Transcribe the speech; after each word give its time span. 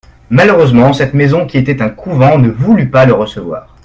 Malheureusement, 0.31 0.93
cette 0.93 1.13
maison 1.13 1.45
qui 1.45 1.59
était 1.59 1.79
un 1.79 1.89
couvent 1.91 2.39
ne 2.39 2.49
voulut 2.49 2.89
pas 2.89 3.05
le 3.05 3.13
recevoir. 3.13 3.75